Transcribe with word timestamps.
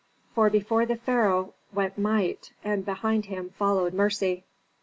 For 0.33 0.49
before 0.49 0.87
the 0.87 0.95
pharaoh 0.95 1.53
went 1.71 1.95
might, 1.95 2.53
and 2.63 2.83
behind 2.83 3.25
him 3.27 3.51
followed 3.51 3.93
mercy. 3.93 4.45